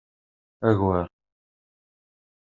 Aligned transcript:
Agar. 0.69 1.07